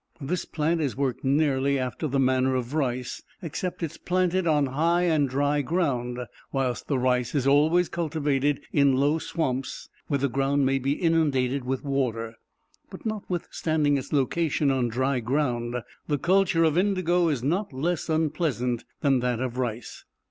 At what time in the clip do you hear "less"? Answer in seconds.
17.71-18.09